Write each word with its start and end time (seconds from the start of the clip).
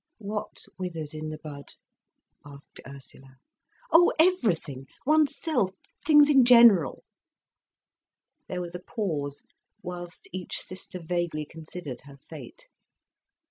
"What 0.17 0.65
withers 0.79 1.13
in 1.13 1.29
the 1.29 1.37
bud?" 1.37 1.75
asked 2.43 2.79
Ursula. 2.87 3.35
"Oh, 3.91 4.11
everything—oneself—things 4.17 6.27
in 6.27 6.43
general." 6.43 7.03
There 8.47 8.61
was 8.61 8.73
a 8.73 8.79
pause, 8.79 9.43
whilst 9.83 10.27
each 10.33 10.57
sister 10.59 10.99
vaguely 10.99 11.45
considered 11.45 12.01
her 12.05 12.17
fate. 12.17 12.65